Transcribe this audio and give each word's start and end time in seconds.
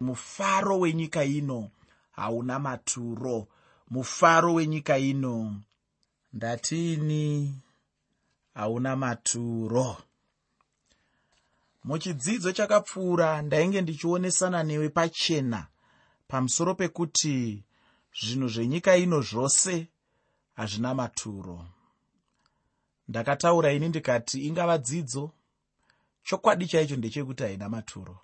mufaro 0.00 0.78
wenyika 0.78 1.24
ino 1.24 1.70
hauna 2.10 2.58
maturo. 2.58 3.48
Mufaro 3.90 4.54
wenyika 4.54 4.98
ino. 4.98 5.60
Ndatiini 6.32 7.54
hauna 8.54 8.96
maturo. 8.96 9.96
Muchidzidzo 11.84 12.52
chakapfuura 12.52 13.42
ndainge 13.42 13.80
ndichionesana 13.80 14.62
newe 14.62 14.88
pachena 14.88 15.66
pamusoro 16.28 16.74
pekuti 16.74 17.64
zvinhu 18.20 18.48
zvenyika 18.48 18.96
ino 18.96 19.20
zvose 19.20 19.86
hazvina 20.56 20.94
maturo. 20.94 21.66
Ndakataura 23.08 23.72
ini 23.72 23.88
ndikati 23.88 24.46
ingava 24.46 24.78
dzidzo. 24.78 25.30
Chokwadi 26.22 26.66
chaicho 26.66 26.96
ndechekuti 26.96 27.42
haina 27.42 27.68
maturo 27.68 28.20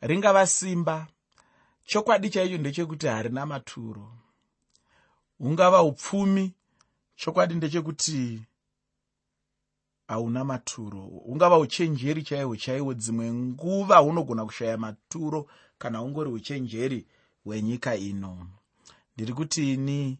ringava 0.00 0.46
simba. 0.46 1.06
Chokwadi 1.84 2.30
chaicho 2.30 2.58
ndechekuti 2.58 3.06
harina 3.06 3.46
maturo. 3.46 4.12
Hungava 5.38 5.82
upfumi 5.82 6.52
chokwadi 7.16 7.54
ndechekuti 7.54 8.42
hauna 10.08 10.44
maturo. 10.44 11.00
Hungava 11.00 11.58
uchenjeri 11.58 12.22
chaihwo 12.22 12.56
chaihwo 12.56 12.94
dzimwe 12.94 13.32
nguva 13.32 13.96
hunogona 13.96 14.44
kushaya 14.44 14.76
maturo 14.76 15.46
kana 15.78 15.98
hungori 15.98 16.30
uchenjeri 16.30 17.06
hwenyika 17.44 17.96
ino. 17.96 18.48
Ndiri 19.16 19.32
kuti 19.32 19.72
ini 19.74 20.18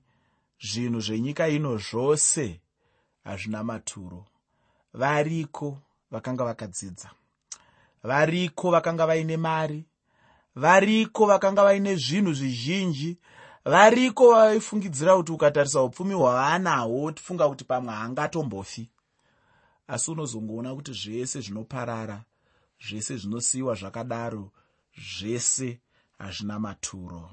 zvinhu 0.61 1.01
zvenyika 1.01 1.49
ino 1.49 1.77
zvose 1.79 2.61
hazvina 3.25 3.65
maturo. 3.65 4.27
Variko 4.93 5.79
vakanga 6.11 6.45
vakadzidza 6.45 7.11
variko 8.05 8.71
vakanga 8.71 9.07
vaine 9.07 9.37
mari 9.37 9.85
variko 10.57 11.27
vakanga 11.27 11.65
vaine 11.65 11.97
zvinhu 11.97 12.33
zvizhinji 12.33 13.19
variko 13.65 14.33
vaifungidzira 14.33 15.17
kuti 15.17 15.33
ukatarisa 15.33 15.83
upfumi 15.83 16.15
hwavanahwo 16.15 17.13
tifunga 17.13 17.49
kuti 17.49 17.65
pamwe 17.65 17.93
haangatombofi. 17.93 18.91
Asi 19.89 20.11
unozongoona 20.11 20.75
kuti 20.75 20.93
zvese 20.93 21.41
zvinoparara 21.41 22.25
zvese 22.89 23.17
zvinosiyiwa 23.17 23.75
zvakadaro 23.75 24.51
zvese 25.19 25.81
hazvina 26.19 26.59
maturo. 26.59 27.31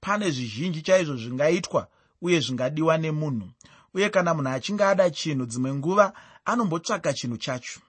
Pane 0.00 0.30
zvizhinji 0.30 0.82
chaizvo 0.82 1.16
zvingaitwa 1.16 1.88
uye 2.22 2.40
zvingadiwa 2.40 2.98
nemunhu 2.98 3.50
uye 3.94 4.10
kana 4.10 4.34
munhu 4.34 4.50
achinge 4.50 4.84
ada 4.84 5.10
chinhu 5.10 5.46
dzimwe 5.46 5.74
nguva 5.74 6.12
anombotsvaka 6.44 7.12
chinhu 7.12 7.36
chacho 7.36 7.80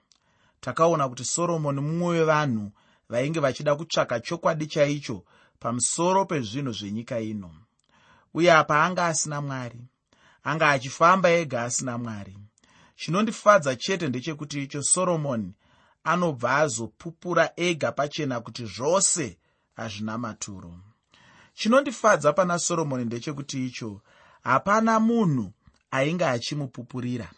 takaona 0.61 1.09
kuti 1.09 1.25
soromoni 1.25 1.81
mumwe 1.81 2.09
wevanhu 2.19 2.71
vainge 3.09 3.39
vachida 3.39 3.75
kutsvaka 3.75 4.19
chokwadi 4.19 4.67
chaicho 4.67 5.23
pamusoro 5.59 6.25
pezvinhu 6.25 6.71
zvenyika 6.73 7.19
ino. 7.19 7.51
Uye 8.33 8.51
apa 8.53 8.83
anga 8.83 9.05
asina 9.05 9.41
mwari 9.41 9.81
anga 10.43 10.69
achifamba 10.69 11.29
ega 11.29 11.63
asina 11.63 11.97
mwari. 11.97 12.37
Chinondifadza 12.95 13.75
chete 13.75 14.07
ndechekuti 14.07 14.63
icho 14.63 14.83
soromoni 14.83 15.53
anobva 16.03 16.55
azopupura 16.57 17.51
ega 17.55 17.91
pachena 17.91 18.41
kuti 18.41 18.65
zvose 18.65 19.37
hazvina 19.75 20.17
maturo. 20.17 20.73
Chinondifadza 21.53 22.33
pana 22.33 22.59
soromoni 22.59 23.05
ndechekuti 23.05 23.65
icho 23.65 24.01
hapana 24.43 24.99
munhu 24.99 25.51
ainge 25.91 26.25
achimupupurira 26.25 27.29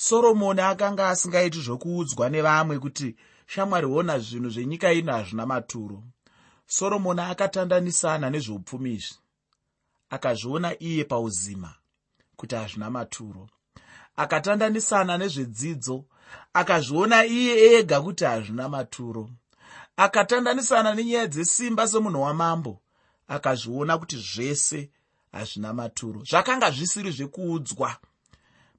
soromoni 0.00 0.60
akanga 0.60 1.08
asingaiti 1.08 1.60
zvokuudzwa 1.60 2.28
nevamwe 2.30 2.78
kuti 2.78 3.16
shamwari 3.46 3.86
ona 3.86 4.18
zvinhu 4.18 4.50
zvenyika 4.50 4.92
ino 4.92 5.12
hazvina 5.12 5.46
maturo. 5.46 6.02
Soromoni 6.66 7.20
akatandanisana 7.20 8.30
nezveupfumi 8.30 8.92
izvi 8.94 9.18
akazviona 10.10 10.70
iye 10.82 11.04
pauzima 11.04 11.74
kuti 12.36 12.54
hazvina 12.54 12.90
maturo. 12.90 13.48
Akatandanisana 14.16 15.18
nezvedzidzo 15.18 16.04
akazviona 16.54 17.24
iye 17.24 17.54
ega 17.78 18.00
kuti 18.00 18.24
hazvina 18.24 18.68
maturo. 18.68 19.30
Akatandanisana 19.96 20.94
nenyaya 20.94 21.26
dzesimba 21.26 21.88
semunhu 21.88 22.22
wamambo 22.22 22.80
akazviona 23.28 23.98
kuti 23.98 24.16
zvese 24.16 24.90
hazvina 25.32 25.72
maturo. 25.72 26.22
Zvakanga 26.24 26.70
zvisiri 26.70 27.10
zvekuudzwa 27.10 27.96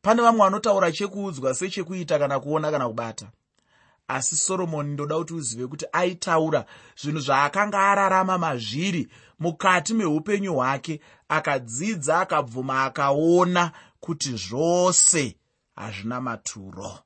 pane 0.01 0.21
vamwe 0.21 0.39
vanotaura 0.39 0.91
chekuudzwa 0.91 1.53
sechekuita 1.53 2.19
kana 2.19 2.39
kuona 2.39 2.71
kana 2.71 2.87
kubata. 2.87 3.27
Asi 4.07 4.35
soromoni 4.35 4.93
ndoda 4.93 5.17
kuti 5.17 5.33
uzive 5.33 5.67
kuti 5.67 5.85
aitaura 5.91 6.65
zvinhu 7.01 7.19
zvaakanga 7.19 7.79
ararama 7.79 8.37
mazviri 8.37 9.09
mukati 9.39 9.93
meupenyu 9.93 10.53
hwake 10.53 11.01
akadzidza 11.29 12.19
akabvuma 12.19 12.83
akaona 12.83 13.71
kuti 13.99 14.31
zvose 14.37 15.35
hazvina 15.75 16.21
maturo. 16.21 16.99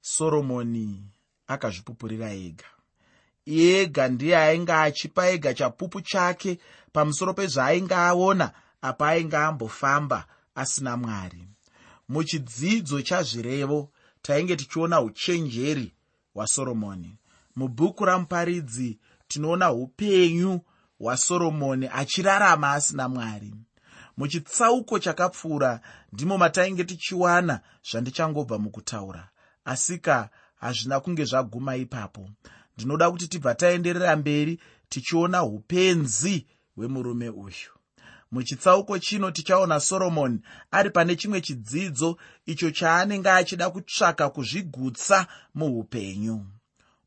Soromoni 0.00 1.02
akazvipupurira 1.46 2.32
ega. 2.32 2.64
Ega 3.46 4.08
ndiye 4.08 4.36
ainge 4.36 4.72
achipa 4.72 5.28
ega 5.28 5.54
chapupu 5.54 6.00
chake 6.00 6.58
pamusoro 6.92 7.34
pezvaainge 7.34 7.94
aona 7.94 8.52
apa 8.82 9.08
ainge 9.08 9.36
ambofamba 9.36 10.26
asina 10.54 10.96
mwari. 10.96 11.48
Muchidzidzo 12.08 13.02
chazvirevo 13.02 13.90
tainge 14.22 14.56
tichiona 14.56 15.00
uchenjeri 15.00 15.92
hwasoromoni 16.34 17.16
mubhuku 17.56 18.04
ramuparidzi 18.04 18.98
tinoona 19.28 19.72
upenyu 19.72 20.60
hwasoromoni 20.98 21.88
achirarama 21.92 22.72
asina 22.72 23.08
mwari. 23.08 23.54
Muchitsauko 24.16 24.98
chakapfuura 24.98 25.80
ndimo 26.12 26.38
matainge 26.38 26.84
tichiwana 26.84 27.60
zvandichangobva 27.90 28.58
mukutaura. 28.58 29.28
Asika 29.64 30.30
hazvina 30.54 31.00
kunge 31.00 31.24
zvaguma 31.24 31.76
ipapo. 31.76 32.30
Ndinoda 32.76 33.10
kuti 33.10 33.28
tibva 33.28 33.54
taenderera 33.54 34.16
mberi 34.16 34.60
tichiona 34.88 35.44
upenzi 35.44 36.46
hwemurume 36.76 37.28
uyu 37.28 37.73
muchitsauko 38.34 38.98
chino 38.98 39.30
tichaona 39.30 39.80
soromoni 39.80 40.38
ari 40.70 40.90
pane 40.90 41.16
chimwe 41.16 41.40
chidzidzo 41.40 42.16
icho 42.46 42.70
chaanenge 42.70 43.30
achida 43.30 43.70
kutsvaka 43.70 44.30
kuzvigutsa 44.30 45.26
muupenyu. 45.54 46.46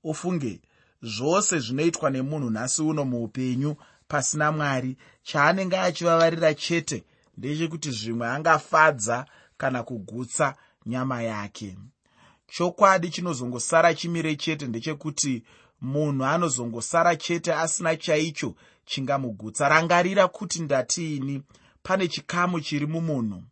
Ufunge 0.04 0.62
zvose 1.02 1.60
zvinoitwa 1.60 2.10
nemunhu 2.10 2.50
nhasi 2.50 2.82
uno 2.82 3.06
muupenyu 3.06 3.76
pasina 4.08 4.52
mwari 4.52 4.98
chaanenge 5.24 5.78
achivavarira 5.78 6.54
chete 6.54 7.04
ndechekuti 7.38 7.92
zvimwe 7.92 8.28
angafadza 8.28 9.26
kana 9.58 9.84
kugutsa 9.84 10.56
nyama 10.86 11.22
yake. 11.22 11.78
Chokwadi 12.48 13.10
chinozongosara 13.10 13.94
chimire 13.94 14.36
chete 14.36 14.68
ndechekuti 14.68 15.44
munhu 15.82 16.26
anozongosara 16.26 17.16
chete 17.16 17.54
asina 17.54 17.96
chaicho 17.96 18.56
chingamugutsa. 18.88 19.70
Rangarira 19.70 20.28
kuti 20.28 20.62
ndatiini 20.62 21.44
pane 21.84 22.08
chikamu 22.08 22.60
chiri 22.60 22.86
mumunhu 22.86 23.44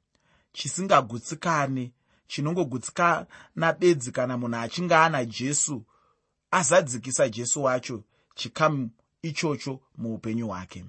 chisingagutsikane 0.54 1.92
chinongogutsikana 2.28 3.74
bedzi 3.80 4.12
kana 4.12 4.38
munhu 4.38 4.58
achinge 4.58 4.96
ana 4.96 5.26
jesu 5.26 5.86
azadzikisa 6.52 7.30
jesu 7.30 7.64
wacho 7.64 8.04
chikamu 8.36 8.90
ichocho 9.22 9.80
muupenyu 9.98 10.48
hwake. 10.48 10.86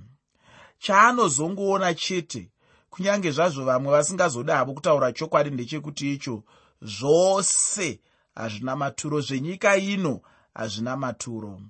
Chaanozongoona 0.78 1.94
chete 1.94 2.50
kunyange 2.90 3.30
zvazvo 3.30 3.64
vamwe 3.64 3.92
vasingazoda 3.92 4.56
havo 4.56 4.72
kutaura 4.74 5.12
chokwadi 5.12 5.50
ndechekuti 5.50 6.12
icho 6.14 6.44
zvose 6.82 8.00
hazvina 8.34 8.76
maturo 8.76 9.20
zvenyika 9.20 9.76
ino 9.76 10.20
hazvina 10.54 10.96
maturo. 10.96 11.60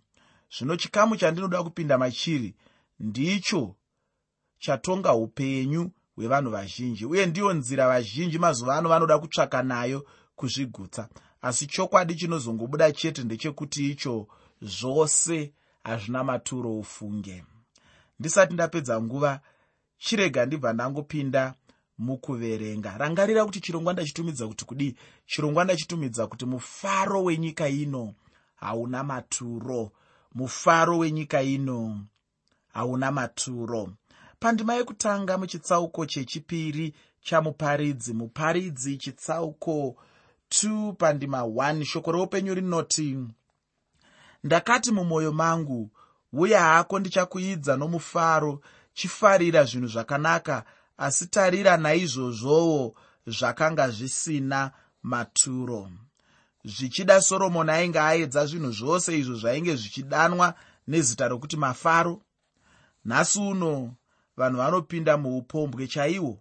Zvino 0.59 0.77
chikamu 0.77 1.17
chandinoda 1.17 1.63
kupinda 1.63 1.99
machiri 1.99 2.55
ndicho 3.01 3.77
chatonga 4.59 5.15
upenyu 5.15 5.91
hwevanhu 6.17 6.51
vazhinji 6.51 7.07
uye 7.07 7.27
ndiyo 7.27 7.53
nzira 7.53 7.89
vazhinji 7.89 8.39
mazuva 8.39 8.77
ano 8.77 8.89
vanoda 8.89 9.19
kutsvaka 9.19 9.63
nayo 9.63 10.07
kuzvigutsa. 10.37 11.09
Asi 11.43 11.67
chokwadi 11.67 12.15
chinozongobuda 12.15 12.93
chete 12.93 13.23
ndechekuti 13.23 13.91
icho 13.91 14.29
zvose 14.63 15.53
hazvina 15.85 16.25
maturo 16.25 16.79
ufunge. 16.79 17.45
Ndisati 18.21 18.55
ndapedza 18.55 19.03
nguva 19.03 19.41
chirega 19.99 20.47
ndibva 20.47 20.73
ndangopinda 20.73 21.55
mukuverenga. 21.99 22.99
Rangarira 22.99 23.45
kuti 23.45 23.61
chirongwa 23.61 23.93
ndachitumidza 23.93 24.49
kuti 24.49 24.65
kudii? 24.65 24.95
Chirongwa 25.27 25.65
ndachitumidza 25.65 26.27
kuti 26.27 26.47
mufaro 26.47 27.25
wenyika 27.25 27.69
ino 27.69 28.15
hauna 28.55 29.05
maturo. 29.05 29.93
Mufaro 30.35 30.99
wenyika 30.99 31.43
ino 31.43 32.07
hauna 32.77 33.13
maturo. 33.13 33.89
Pandima 34.41 34.75
yekutanga 34.75 35.39
muchitsauko 35.39 36.07
chechipiri 36.07 36.95
chamuparidzi. 37.21 38.13
Muparidzi 38.13 38.97
chitsauko 38.97 39.97
2 40.51 40.93
pandima 40.93 41.41
1 41.41 41.85
shoko 41.85 42.13
reupenyu 42.13 42.55
rinoti 42.55 43.19
ndakati 44.45 44.93
mumwoyo 44.93 45.33
mangu 45.33 45.91
uya 46.33 46.61
hako 46.61 46.99
ndichakuidza 46.99 47.77
nomufaro. 47.77 48.61
Chifarira 48.95 49.65
zvinhu 49.65 49.89
zvakanaka 49.89 50.65
asi 50.99 51.27
tarira 51.27 51.77
naizvozvowo 51.77 52.95
zvakanga 53.27 53.91
zvisina 53.91 54.71
maturo. 55.03 55.91
Zvichida 56.65 57.21
soromoni 57.21 57.71
ainge 57.71 58.01
aedza 58.01 58.47
zvinhu 58.47 58.73
zvose 58.73 59.19
izvo 59.19 59.35
zvainge 59.35 59.77
zvichidanwa 59.77 60.55
nezita 60.87 61.29
rokuti 61.29 61.57
mafaro 61.57 62.23
nhasi 63.07 63.39
uno 63.41 63.95
vanhu 64.37 64.59
vanopinda 64.59 65.17
muupombwe 65.17 65.87
chaihwo 65.87 66.39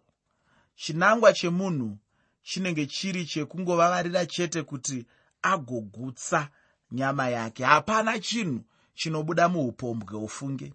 chinangwa 0.75 1.33
chemunhu 1.33 1.97
chinenge 2.43 2.85
chiri 2.85 3.25
chekungovavarira 3.25 4.25
chete 4.25 4.63
kuti 4.63 5.05
agogutsa 5.41 6.49
nyama 6.91 7.29
yake. 7.29 7.63
Hapana 7.63 8.19
chinhu 8.19 8.59
chinobuda 8.93 9.49
muupombwe 9.49 10.17
ufunge. 10.17 10.73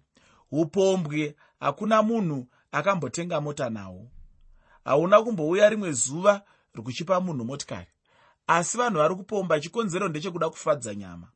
Upombwe 0.51 1.35
hakuna 1.59 2.01
munhu 2.01 2.47
akambotenga 2.71 3.41
mota 3.41 3.69
nahwo 3.69 4.07
hauna 4.85 5.21
kumbouya 5.21 5.69
rimwe 5.69 5.91
zuva 5.91 6.41
rikuchipa 6.73 7.21
munhu 7.21 7.45
motikari. 7.45 7.87
Asi 8.47 8.77
vanhu 8.77 8.97
vari 8.97 9.15
kupomba 9.15 9.59
chikonzero 9.59 10.07
ndechekuda 10.07 10.49
kufadza 10.49 10.95
nyama 10.95 11.27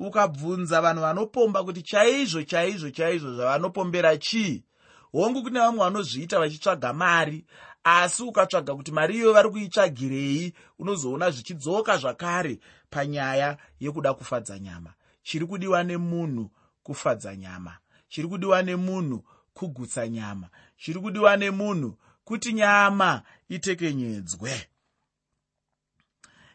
ukabvunza 0.00 0.80
vanhu 0.80 1.00
vanopomba 1.02 1.64
kuti 1.64 1.82
chaizvo 1.82 2.42
chaizvo 2.42 2.90
chaizvo 2.90 3.34
zvavanopombera 3.34 4.16
chii? 4.16 4.64
Hongu 5.12 5.42
kune 5.42 5.60
vamwe 5.60 5.84
vanozviita 5.84 6.38
vachitsvaga 6.38 6.92
mari 6.92 7.44
asi 7.84 8.22
ukatsvaga 8.22 8.74
kuti 8.74 8.92
mari 8.92 9.14
iyoyo 9.14 9.32
vari 9.32 9.50
kuitsvagirei 9.50 10.54
unozoona 10.78 11.30
zvichidzoka 11.30 11.96
zvakare 11.96 12.58
panyaya 12.90 13.56
yekuda 13.80 14.14
kufadza 14.14 14.58
nyama. 14.58 14.92
Chiri 15.22 15.46
kudiwa 15.46 15.84
nemunhu 15.84 16.50
kufadza 16.82 17.36
nyama. 17.36 17.78
Chiri 18.08 18.28
kudiwa 18.28 18.62
nemunhu 18.62 19.24
kugutsa 19.54 20.08
nyama. 20.08 20.48
Chiri 20.76 21.00
kudiwa 21.00 21.36
nemunhu 21.36 21.98
kuti 22.24 22.52
nyama 22.52 23.22
itekenyedzwe. 23.48 24.66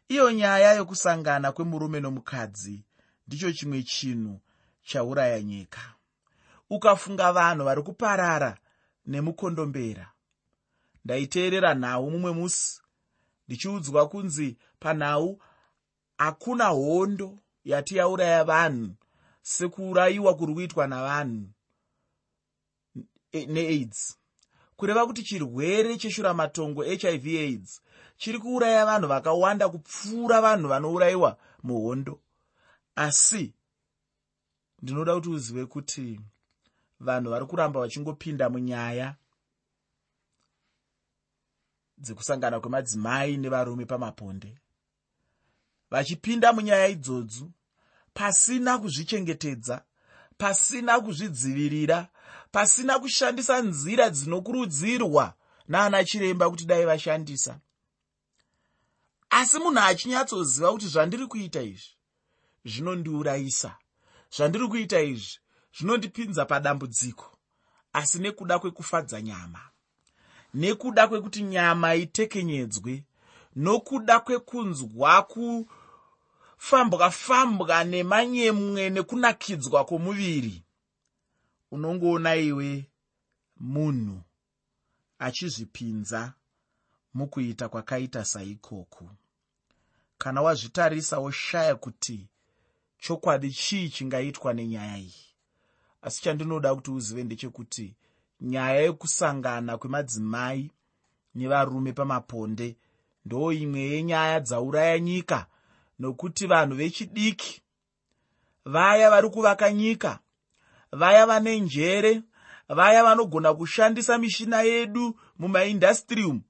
Iyo 0.07 0.31
nyaya 0.31 0.74
yokusangana 0.74 1.51
kwemurume 1.51 2.00
nomukadzi 2.00 2.86
ndicho 3.27 3.51
chimwe 3.51 3.83
chinhu 3.83 4.39
chauraya 4.83 5.42
nyika. 5.42 5.94
Ukafunga 6.69 7.33
vanhu 7.33 7.63
vari 7.66 7.81
kuparara 7.81 8.57
nemukondombera 9.06 10.12
ndaiteerera 11.06 11.74
nhau 11.74 12.12
mumwe 12.12 12.31
musi 12.31 12.81
ndichiudzwa 13.48 14.10
kunzi 14.10 14.57
panhau 14.80 15.42
hakuna 16.18 16.66
hondo 16.68 17.39
yati 17.66 17.98
yauraya 17.98 18.44
vanhu 18.44 18.95
sekuurayiwa 19.42 20.36
kuri 20.36 20.54
kuitwa 20.54 20.88
navanhu 20.88 21.48
neaids. 23.33 24.18
Kureva 24.75 25.06
kuti 25.06 25.24
chirwere 25.24 25.98
cheshuramatongo 25.98 26.83
hiv 26.83 27.25
aids 27.27 27.81
chiri 28.18 28.39
kuuraya 28.39 28.86
vanhu 28.86 29.07
vakawanda 29.07 29.69
kupfuura 29.69 30.42
vanhu 30.42 30.68
vanourayiwa 30.68 31.38
muhondo 31.63 32.19
asi 32.95 33.53
ndinoda 34.81 35.15
kuti 35.15 35.30
uzive 35.30 35.65
kuti 35.65 36.21
vanhu 37.00 37.30
vari 37.30 37.45
kuramba 37.45 37.80
vachingopinda 37.80 38.50
munyaya 38.50 39.15
dzekusangana 41.97 42.59
kwemadzimai 42.59 43.38
nevarume 43.38 43.86
pamaponde. 43.86 44.57
Vachipinda 45.92 46.53
munyaya 46.53 46.88
idzodzu 46.88 47.51
pasina 48.13 48.77
kuzvichengetedza 48.77 49.83
pasina 50.38 51.00
kuzvidzivirira 51.00 52.07
pasina 52.51 53.00
kushandisa 53.00 53.62
nzira 53.62 54.09
dzinokurudzirwa 54.09 55.33
naana 55.68 56.03
chiremba 56.03 56.50
kuti 56.50 56.65
dai 56.65 56.86
vashandisa. 56.86 57.59
Asi 59.30 59.59
munhu 59.59 59.80
achinyatsoziva 59.80 60.71
kuti 60.71 60.88
zvandiri 60.88 61.27
kuita 61.27 61.62
izvi 61.62 61.94
zvinondiurayisa. 62.65 63.77
Zvandiri 64.35 64.67
kuita 64.67 65.01
izvi 65.01 65.39
zvinondipinza 65.77 66.45
padambudziko 66.45 67.38
asi 67.94 68.19
nekuda 68.19 68.59
kwekufadza 68.59 69.21
nyama. 69.21 69.62
Nekuda 70.53 71.07
kwekuti 71.07 71.44
nyama 71.44 71.95
itekenyedzwe 71.95 73.03
nokuda 73.56 74.19
kwekunzwa 74.19 75.23
kufambwa 75.31 77.12
fambwa 77.12 77.83
nemanyemwe 77.83 78.89
nekunakidzwa 78.89 79.85
kwomuviri. 79.85 80.63
Unongoona 81.71 82.35
iwe 82.35 82.89
munhu 83.57 84.21
achizvipinza 85.19 86.33
mukuita 87.13 87.69
kwakaita 87.69 88.25
saikoku. 88.25 89.09
Kana 90.17 90.41
wazvitarisa 90.41 91.19
woshaya 91.19 91.75
kuti 91.75 92.27
chokwadi 93.00 93.51
chii 93.51 93.89
chingaitwa 93.89 94.53
nenyaya 94.53 94.97
iyi? 94.97 95.25
Asi 96.01 96.21
chandinoda 96.21 96.75
kuti 96.75 96.92
uzive 96.92 97.24
ndechekuti 97.24 97.95
nyaya 98.42 98.81
yekusangana 98.81 99.77
kwemadzimai 99.77 100.71
nevarume 101.36 101.94
pamaponde 101.94 102.75
ndo 103.25 103.51
imwe 103.51 103.80
yenyaya 103.80 104.39
dzauraya 104.39 105.00
nyika 105.00 105.45
nokuti 106.00 106.47
vanhu 106.47 106.75
vechidiki 106.75 107.62
vaya 108.65 109.09
vari 109.09 109.30
kuvaka 109.30 109.71
nyika 109.74 110.19
vaya 110.91 111.25
vane 111.25 111.59
njere 111.59 112.21
vaya 112.69 113.03
vanogona 113.03 113.53
kushandisa 113.53 114.18
mishina 114.18 114.62
yedu 114.62 115.19
mumaindastiri 115.39 116.24
umu 116.25 116.41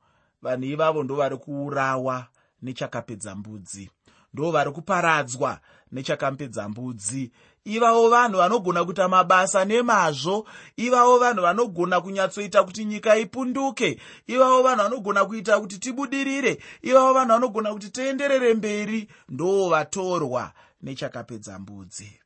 vanhu 0.42 0.66
ivavo 0.66 1.04
ndo 1.04 1.16
vari 1.16 1.38
kuurawa 1.38 2.28
nechakapedza 2.62 3.36
mbudzi 3.36 3.92
ndo 4.34 4.52
vari 4.52 4.72
kuparadzwa 4.72 5.60
nechakapedza 5.92 6.70
mbudzi. 6.70 7.32
Ivavo 7.66 8.10
vanhu 8.10 8.38
vanogona 8.38 8.86
kuita 8.86 9.08
mabasa 9.08 9.66
nemazvo. 9.66 10.48
Ivavo 10.78 11.20
vanhu 11.20 11.42
vanogona 11.42 12.02
kunyatsoita 12.02 12.64
kuti 12.64 12.86
nyika 12.86 13.18
ipunduke. 13.18 14.00
Ivavo 14.28 14.64
vanhu 14.64 14.84
vanogona 14.84 15.26
kuita 15.26 15.60
kuti 15.60 15.80
tibudirire. 15.80 16.62
Ivavo 16.82 17.14
vanhu 17.14 17.32
vanogona 17.32 17.74
kuti 17.74 17.90
tienderere 17.90 18.54
mberi. 18.54 19.10
Ndo 19.30 19.70
vatorwa 19.70 20.54
nechakapedza 20.82 21.60
mbudzi. 21.60 22.20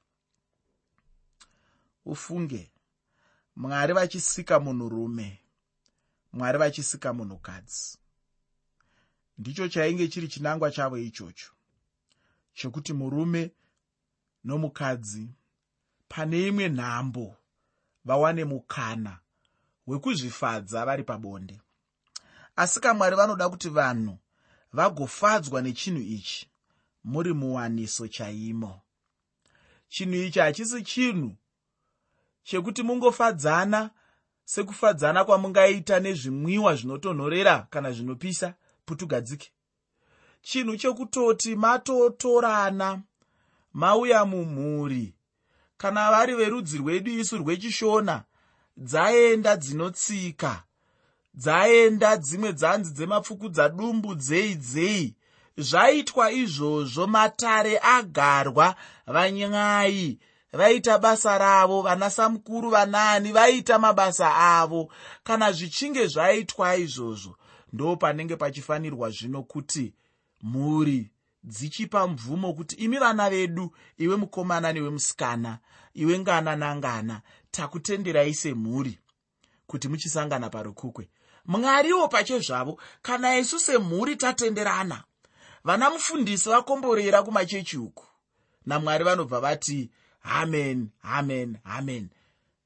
Ufunge. 2.06 2.72
Mwari 3.56 3.94
vachisika 3.94 4.60
munhurume 4.60 5.40
mwari 6.34 6.58
vachisika 6.58 7.14
munhukadzi. 7.14 7.98
Ndicho 9.38 9.68
chainge 9.68 10.08
chiri 10.08 10.28
chinangwa 10.28 10.72
chavo 10.72 10.98
ichocho 10.98 11.52
chokuti 12.54 12.94
murume 12.94 13.52
nomukadzi 14.44 15.30
pane 16.08 16.48
imwe 16.48 16.70
nhambo 16.70 17.36
vawane 18.06 18.46
mukana 18.46 19.20
wekuzvifadza 19.88 20.86
vari 20.86 21.04
pabonde. 21.04 21.62
Asi 22.56 22.80
kamwari 22.80 23.16
vanoda 23.16 23.50
kuti 23.50 23.70
vanhu 23.70 24.18
vagofadzwa 24.74 25.62
nechinhu 25.62 26.02
ichi 26.02 26.50
muri 27.04 27.34
muwaniso 27.34 28.08
chaimo. 28.08 28.82
Chinhu 29.88 30.16
ichi 30.16 30.40
hachisi 30.40 30.84
chinhu 30.84 31.36
chekuti 32.44 32.84
mungofadzana 32.84 33.90
sekufadzana 34.46 35.26
kwamungaita 35.26 36.00
nezvimwiwa 36.00 36.76
zvinotonhorera 36.76 37.68
kana 37.70 37.92
zvinopisa 37.92 38.54
putugadzike 38.86 39.52
chinhu 40.42 40.78
chekutoti 40.78 41.56
matotorana 41.56 43.02
mauya 43.74 44.26
mumhuri. 44.26 45.14
Kana 45.78 46.12
vari 46.12 46.36
verudzi 46.36 46.78
rwedu 46.78 47.12
isu 47.12 47.38
rwechishona 47.38 48.24
dzaenda 48.78 49.56
dzinotsika 49.56 50.64
dzaenda 51.34 52.18
dzimwe 52.18 52.54
dzanzi 52.54 52.94
dzemapfukudza 52.94 53.70
dumbu 53.70 54.16
dzei 54.16 54.56
dzei. 54.56 55.16
Zvaitwa 55.58 56.32
izvozvo 56.32 57.08
matare 57.08 57.80
agarwa 57.84 58.76
vanyai 59.08 60.20
vaita 60.54 60.98
basa 60.98 61.38
ravo 61.38 61.82
vanasamukuru 61.82 62.70
vanaani 62.70 63.32
vaita 63.32 63.80
mabasa 63.80 64.36
avo. 64.36 64.92
Kana 65.24 65.52
zvichinge 65.52 66.08
zvaitwa 66.08 66.76
izvozvo 66.76 67.36
ndo 67.74 67.96
panenge 67.96 68.36
pachifanirwa 68.36 69.10
zvino 69.10 69.44
kuti 69.44 69.94
mhuri 70.42 71.12
dzichipa 71.44 72.08
mvumo 72.08 72.54
kuti 72.54 72.76
imi 72.76 72.98
vana 72.98 73.30
vedu 73.30 73.76
iwe 73.98 74.16
mukomana 74.16 74.74
newe 74.74 74.90
musikana 74.90 75.60
iwe 75.94 76.20
ngana 76.20 76.56
nangana 76.56 77.22
takutenderai 77.52 78.34
semhuri 78.34 79.00
kuti 79.68 79.88
muchisangana 79.88 80.50
parukukwe. 80.50 81.10
Mwariwo 81.46 82.08
pache 82.08 82.40
zvavo 82.40 82.82
kana 83.02 83.38
isu 83.38 83.60
semhuri 83.60 84.16
tatenderana 84.16 85.04
vana 85.64 85.90
mufundisi 85.90 86.50
vakomborera 86.50 87.24
kumachechi 87.24 87.78
uku. 87.78 88.06
Namwari 88.66 89.04
vanobva 89.04 89.40
vati 89.40 89.90
amen 90.24 90.90
amen 91.02 91.58
amen. 91.64 92.10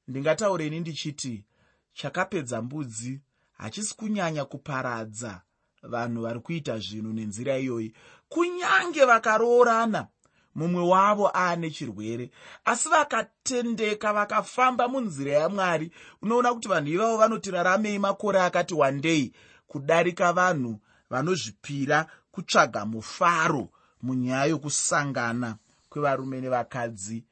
Ndingataureni 0.08 0.80
ndichiti 0.80 1.44
chakapedza 1.92 2.62
mbudzi 2.62 3.20
hachisi 3.52 3.94
kunyanya 3.96 4.44
kuparadza 4.44 5.42
vanhu 5.88 6.22
vari 6.22 6.40
kuita 6.40 6.78
zvinhu 6.78 7.12
nenzira 7.12 7.58
iyoyi 7.58 7.94
kunyange 8.28 9.04
vakaroorana 9.04 10.06
mumwe 10.54 10.82
wavo 10.82 11.30
aane 11.34 11.70
chirwere. 11.70 12.30
Asi 12.64 12.88
vakatendeka 12.88 14.12
vakafamba 14.12 14.88
munzira 14.88 15.32
yamwari. 15.32 15.90
Unoona 16.22 16.54
kuti 16.54 16.68
vanhu 16.68 16.88
ivavo 16.88 17.16
vanotiraramei 17.16 17.98
makore 17.98 18.40
akati 18.40 18.74
wandei 18.74 19.32
kudarika 19.66 20.32
vanhu 20.32 20.80
vanozvipira 21.10 22.06
kutsvaga 22.32 22.84
mufaro 22.86 23.68
munyaya 24.02 24.44
yokusangana 24.44 25.56
kwevarume 25.88 26.40
nevakadzi 26.40 27.24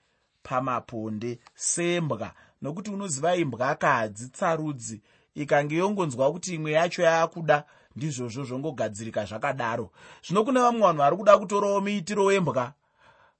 pamaponde. 0.43 1.39
Sembwa 1.55 2.33
nokuti 2.63 2.91
unoziva 2.91 3.37
imbwa 3.37 3.75
kahadzitsarudzi 3.75 5.03
ikange 5.35 5.77
yongonzwa 5.77 6.33
kuti 6.33 6.55
imwe 6.55 6.73
yacho 6.73 7.03
yaakuda 7.03 7.65
ndizvozvo 7.97 8.45
zvongogadzirika 8.45 9.25
zvakadaro. 9.25 9.91
Zvino 10.25 10.45
kune 10.45 10.61
vamwe 10.61 10.81
vanhu 10.81 10.99
vari 10.99 11.17
kuda 11.17 11.39
kutorawo 11.39 11.81
muitiro 11.81 12.25
wembwa 12.25 12.73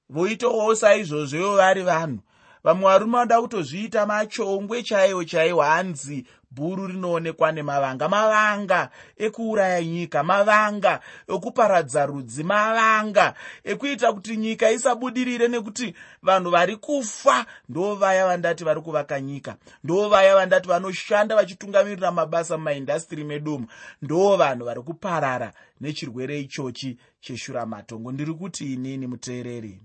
voitawo 0.09 0.75
saizvozvowo 0.75 1.57
vari 1.57 1.83
vanhu 1.83 2.21
vamwe 2.65 2.85
varume 2.91 3.13
vanoda 3.13 3.41
kutozviita 3.43 4.07
machongwe 4.07 4.83
chaiwo 4.83 5.25
chaiwo 5.25 5.63
hanzi 5.63 6.27
bhuru 6.51 6.87
rinoonekwa 6.87 7.53
nemavanga. 7.53 8.09
Mavanga 8.09 8.91
ekuuraya 9.17 9.85
nyika 9.85 10.23
mavanga 10.23 11.01
ekuparadza 11.29 12.07
rudzi 12.07 12.45
mavanga 12.45 13.35
ekuita 13.65 14.13
kuti 14.13 14.37
nyika 14.37 14.71
isabudirire 14.71 15.49
nekuti 15.49 15.95
vanhu 16.23 16.51
vari 16.51 16.77
kufa. 16.77 17.47
Ndo 17.69 17.95
vaya 17.95 18.27
vandati 18.27 18.65
vari 18.65 18.81
kuvaka 18.81 19.21
nyika. 19.21 19.57
Ndo 19.85 20.09
vaya 20.09 20.35
vandati 20.35 20.69
vanoshanda 20.69 21.37
vachitungamirira 21.37 22.13
mabasa 22.13 22.59
mumaindastiri 22.59 23.25
medumu 23.25 23.67
ndo 24.03 24.37
vanhu 24.37 24.65
vari 24.65 24.83
kuparara 24.83 25.53
nechirwere 25.81 26.41
ichochi 26.41 26.99
cheshuramatongo 27.21 28.13
ndiri 28.13 28.35
kuti 28.35 28.73
inini 28.73 29.07
muteereri. 29.07 29.81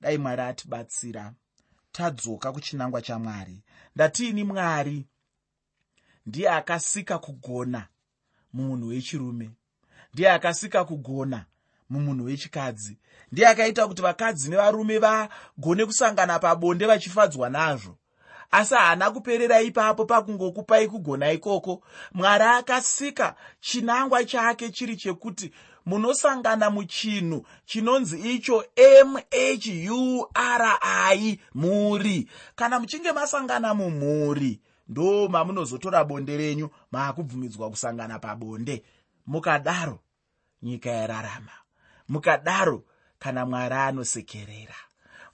Dai 0.00 0.18
mwari 0.18 0.42
atibatsira 0.42 1.32
tadzoka 1.92 2.52
kuchinangwa 2.52 3.02
chamwari. 3.02 3.62
Ndatiini 3.96 4.44
mwari? 4.44 5.06
Ndiye 6.26 6.50
akasika 6.50 7.18
kugona 7.18 7.86
mumunhu 8.52 8.88
wechirume. 8.88 9.50
Ndiye 10.14 10.30
akasika 10.30 10.84
kugona 10.84 11.44
mumunhu 11.90 12.24
wechikadzi. 12.24 12.98
Ndiye 13.32 13.48
akaita 13.48 13.88
kuti 13.88 14.02
vakadzi 14.02 14.50
nevarume 14.50 14.98
vagone 14.98 15.86
kusangana 15.86 16.38
pabonde 16.38 16.86
vachifadzwa 16.86 17.50
nazvo. 17.50 17.98
Asi 18.50 18.74
haana 18.74 19.10
kuperera 19.10 19.60
ipapo 19.60 20.04
pakungokupai 20.04 20.88
kugona 20.88 21.32
ikoko. 21.32 21.82
Mwari 22.12 22.44
akasika 22.44 23.34
chinangwa 23.60 24.24
chake 24.24 24.70
chiri 24.70 24.96
chekuti 24.96 25.52
munosangana 25.86 26.70
muchinhu 26.70 27.46
chinonzi 27.66 28.34
icho 28.34 28.64
mhuri 30.24 31.40
muri. 31.54 32.28
Kana 32.56 32.80
muchinge 32.80 33.12
masangana 33.12 33.74
mumhuri 33.74 34.60
ndo 34.88 35.28
mamunozotora 35.28 36.04
bonde 36.04 36.36
renyu 36.36 36.70
maakubvumidzwa 36.92 37.70
kusangana 37.70 38.18
pabonde. 38.18 38.82
Mukadaro 39.26 39.98
nyika 40.62 40.90
yararama. 40.90 41.52
Mukadaro 42.08 42.84
kana 43.18 43.46
mwari 43.46 43.74
anosekerera. 43.74 44.74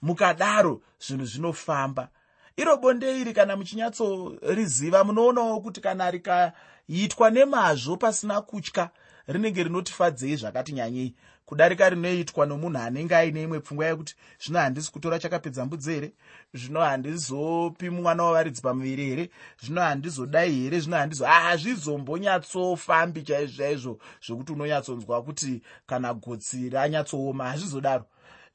Mukadaro 0.01 0.81
zvinhu 0.99 1.25
zvinofamba. 1.25 2.09
Iro 2.57 2.77
bonde 2.77 3.21
iri 3.21 3.33
kana 3.33 3.55
muchinyatsoriziva 3.55 5.03
munoonawo 5.03 5.61
kuti 5.61 5.81
kana 5.81 6.11
rikaitwa 6.11 7.29
nemazvo 7.29 7.97
pasina 7.97 8.41
kutya 8.41 8.89
rinenge 9.29 9.63
rinotifadzei 9.63 10.35
zvakati 10.35 10.71
nyanyei. 10.73 11.15
Kudarika 11.45 11.89
rinoitwa 11.89 12.45
nomunhu 12.45 12.79
anenge 12.79 13.15
aine 13.15 13.43
imwe 13.43 13.59
pfungwa 13.59 13.85
yekuti 13.85 14.15
zvino 14.43 14.59
handisi 14.59 14.91
kutora 14.91 15.19
chakapedza 15.19 15.65
mbudzi 15.65 15.93
here? 15.93 16.11
Zvino 16.53 16.79
handizopi 16.81 17.89
mwana 17.89 18.23
wavaridzi 18.23 18.61
pamuviri 18.61 19.05
here? 19.05 19.29
Zvino 19.63 19.81
handizodai 19.81 20.51
here? 20.51 20.79
Zvino 20.79 20.97
handizo 20.97 21.25
hazvizombonyatsofambi 21.25 23.21
chaizvo 23.21 23.57
chaizvo 23.57 23.99
zvokuti 24.25 24.51
unonyatsonzwa 24.51 25.23
kuti 25.23 25.61
kana 25.87 26.13
gotsi 26.13 26.69
ranyatsooma 26.69 27.49
hazvizodaro 27.49 28.05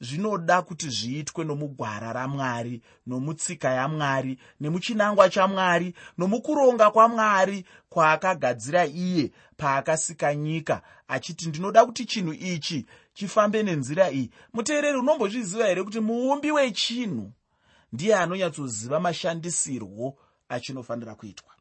zvinoda 0.00 0.62
kuti 0.62 0.88
zviitwe 0.88 1.44
nomugwara 1.44 2.12
ramwari 2.12 2.82
nomutsika 3.06 3.70
yamwari 3.70 4.38
nemuchinangwa 4.60 5.28
chamwari 5.30 5.94
nomukuronga 6.18 6.90
kwamwari 6.90 7.64
kwaakagadzira 7.88 8.86
iye 8.86 9.30
paakasika 9.56 10.34
nyika 10.34 10.82
achiti 11.08 11.48
ndinoda 11.48 11.86
kuti 11.86 12.04
chinhu 12.04 12.32
ichi 12.32 12.86
chifambe 13.14 13.62
nenzira 13.62 14.10
iyi. 14.10 14.30
Muteereri 14.52 14.98
unombozviziva 14.98 15.66
here 15.66 15.82
kuti 15.82 16.00
muumbi 16.00 16.50
wechinhu 16.50 17.32
ndiye 17.92 18.16
anonyatsoziva 18.16 19.00
mashandisirwo 19.00 20.18
achinofanira 20.48 21.14
kuitwa? 21.14 21.54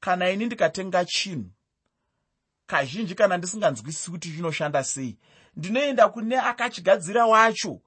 Kana 0.00 0.30
ini 0.30 0.46
ndikatenga 0.46 1.04
chinhu 1.04 1.50
kazhinji 2.66 3.14
kana 3.14 3.36
ndisinganzwisisi 3.36 4.10
kuti 4.10 4.32
chinoshanda 4.32 4.84
sei 4.84 5.18
ndinoenda 5.56 6.08
kune 6.08 6.38
akachigadzira 6.38 7.26
wacho. 7.26 7.80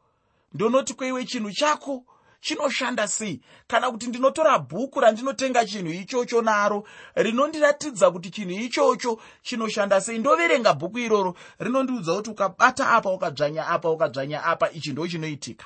Ndonoti 0.54 0.94
kweiwe 0.94 1.26
chinhu 1.26 1.52
chako 1.52 2.04
chinoshanda 2.42 3.08
sei? 3.08 3.42
Kana 3.68 3.92
kuti 3.92 4.08
ndinotora 4.08 4.60
bhuku 4.60 5.00
randinotenga 5.00 5.66
chinhu 5.66 5.94
ichocho 5.94 6.42
naro 6.42 6.88
rinondiratidza 7.16 8.12
kuti 8.12 8.30
chinhu 8.30 8.52
ichocho 8.52 9.20
chinoshanda 9.42 10.02
sei? 10.02 10.20
Ndoverenga 10.20 10.74
bhuku 10.74 11.00
iroro 11.00 11.36
rinondiudza 11.60 12.16
kuti 12.16 12.30
ukabata 12.30 12.90
apa 12.90 13.12
ukadzvanya 13.12 13.68
apa 13.68 13.90
ukadzvanya 13.92 14.44
apa. 14.44 14.72
Ichi 14.72 14.92
ndo 14.92 15.08
chinoitika. 15.08 15.66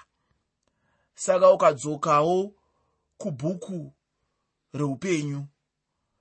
Saka 1.16 1.52
ukadzokawo 1.52 2.54
kubhuku 3.18 3.94
reupenyu 4.74 5.46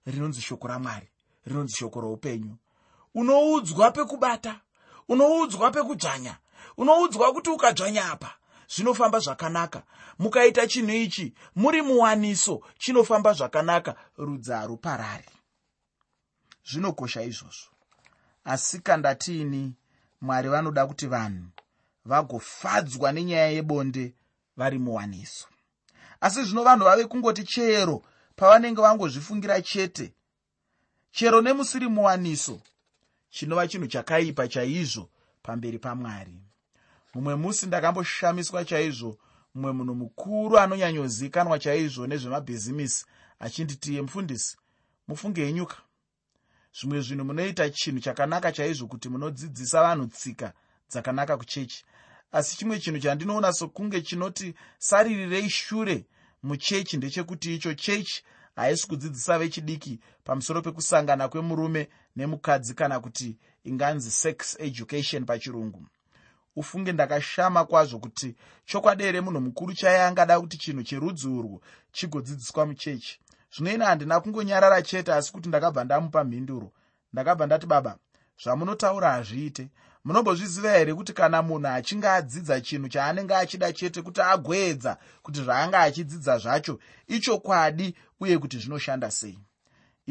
rinonzi 0.06 0.40
shoko 0.40 0.68
ramwari 0.68 1.08
rinonzi 1.46 1.76
shoko 1.76 2.00
roupenyu 2.00 2.56
unoudzwa 3.14 3.90
pekubata 3.90 4.60
unoudzwa 5.10 5.70
pekudzvanya 5.70 6.34
unoudzwa 6.76 7.32
kuti 7.32 7.50
ukadzvanya 7.50 8.12
apa 8.12 8.30
zvinofamba 8.72 9.18
zvakanaka. 9.18 9.82
Mukaita 10.18 10.66
chinhu 10.66 10.92
ichi 10.92 11.34
muri 11.56 11.82
muwaniso 11.82 12.62
chinofamba 12.78 13.32
zvakanaka 13.32 13.94
rudzi 14.16 14.52
haruparari 14.52 15.30
zvinokosha 16.68 17.22
izvozvo. 17.22 17.70
Asi 18.44 18.80
kandatiini 18.80 19.74
mwari 20.20 20.48
vanoda 20.48 20.86
kuti 20.86 21.06
vanhu 21.06 21.48
vagofadzwa 22.04 23.12
nenyaya 23.12 23.50
yebonde 23.50 24.14
vari 24.56 24.78
muwaniso. 24.78 25.46
Asi 26.20 26.44
zvino 26.44 26.62
vanhu 26.62 26.84
vave 26.84 27.04
kungoti 27.04 27.44
chero 27.44 28.02
pavanenge 28.36 28.82
vangozvifungira 28.82 29.62
chete 29.62 30.14
chero 31.10 31.40
nemusiri 31.40 31.88
muwaniso 31.88 32.60
chinova 33.30 33.68
chinhu 33.68 33.86
chakaipa 33.86 34.48
chaizvo 34.48 35.10
pamberi 35.42 35.78
pamwari. 35.78 36.34
Mumwe 37.14 37.34
musi 37.34 37.66
ndakamboshamiswa 37.66 38.64
chaizvo 38.64 39.18
mumwe 39.54 39.72
munhu 39.72 39.94
mukuru 39.94 40.58
anonyanyozikanwa 40.58 41.58
chaizvo 41.58 42.06
nezvemabhizimisi 42.06 43.04
achinditiye 43.38 44.02
mufundisi 44.02 44.56
mufunge 45.08 45.42
yenyuka 45.42 45.76
zvimwe 46.76 47.00
zvinhu 47.00 47.24
munoita 47.24 47.70
chinhu 47.70 48.00
chakanaka 48.00 48.52
chaizvo 48.52 48.86
kuti 48.86 49.08
munodzidzisa 49.08 49.82
vanhu 49.82 50.06
tsika 50.06 50.52
dzakanaka 50.90 51.36
kuchechi. 51.36 51.84
Asi 52.32 52.56
chimwe 52.56 52.78
chinhu 52.78 52.98
chandinoona 53.00 53.52
sokunge 53.52 54.02
chinoti 54.02 54.54
saririrei 54.78 55.50
shure 55.50 56.06
muchechi 56.42 56.96
ndechekuti 56.96 57.54
icho 57.54 57.74
chechi 57.74 58.24
haisi 58.56 58.86
kudzidzisa 58.88 59.38
vechidiki 59.38 60.00
pamusoro 60.24 60.62
pekusangana 60.62 61.28
kwemurume 61.28 61.88
nemukadzi 62.16 62.74
kana 62.74 63.00
kuti 63.00 63.36
inganzi 63.64 64.10
sex 64.10 64.56
education 64.60 65.24
pachirungu. 65.24 65.86
Ufunge 66.56 66.92
ndakashama 66.92 67.64
kwazvo 67.64 67.98
kuti 67.98 68.36
chokwadi 68.64 69.04
here 69.04 69.20
munhu 69.20 69.40
mukuru 69.40 69.74
chaiye 69.74 70.02
angada 70.02 70.40
kuti 70.40 70.58
chinhu 70.58 70.82
cherudzi 70.82 71.28
urwu 71.28 71.62
chigodzidziswa 71.92 72.66
muchechi? 72.66 73.20
Zvino 73.56 73.72
ina 73.74 73.86
handina 73.86 74.20
kungonyarara 74.20 74.82
chete 74.82 75.12
asi 75.12 75.32
kuti 75.32 75.48
ndakabva 75.48 75.84
ndamupa 75.84 76.24
mhinduro. 76.24 76.72
Ndakabva 77.12 77.46
ndati 77.46 77.66
baba 77.66 77.98
zvamunotaura 78.42 79.10
hazviite. 79.12 79.68
Munombozviziva 80.04 80.72
here 80.72 80.94
kuti 80.94 81.12
kana 81.12 81.42
munhu 81.42 81.68
achinge 81.68 82.08
adzidza 82.08 82.60
chinhu 82.60 82.88
chaanenge 82.88 83.34
achida 83.34 83.72
chete 83.72 84.02
kuti 84.02 84.20
agoedza 84.20 84.98
kuti 85.22 85.42
zvaanga 85.42 85.80
achidzidza 85.80 86.38
zvacho 86.38 86.78
ichokwadi 87.06 87.94
uye 88.20 88.38
kuti 88.38 88.58
zvinoshanda 88.58 89.10
sei 89.10 89.38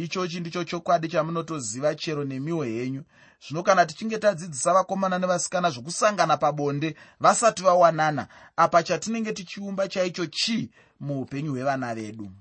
ichochi 0.04 0.40
ndicho 0.40 0.64
chokwadi 0.64 1.08
chamunotoziva 1.08 1.96
chero 1.96 2.24
nemiwo 2.24 2.64
henyu. 2.64 3.04
Zvino 3.48 3.64
kana 3.64 3.86
tichinge 3.86 4.18
tadzidzisa 4.18 4.74
vakomana 4.74 5.20
nevasikana 5.20 5.70
zvokusangana 5.70 6.38
pabonde 6.38 6.96
vasati 7.20 7.64
vawanana 7.64 8.28
apa 8.58 8.84
chatinenge 8.84 9.34
tichiumba 9.34 9.88
chaicho 9.88 10.26
chii 10.26 10.70
muupenyu 11.00 11.52
hwevana 11.52 11.96
vedu? 11.96 12.32